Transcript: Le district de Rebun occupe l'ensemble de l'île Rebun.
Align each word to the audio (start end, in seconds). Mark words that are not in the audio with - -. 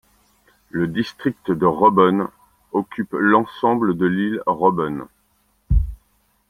Le 0.71 0.87
district 0.87 1.51
de 1.51 1.67
Rebun 1.67 2.31
occupe 2.71 3.13
l'ensemble 3.13 3.95
de 3.95 4.07
l'île 4.07 4.41
Rebun. 4.47 5.07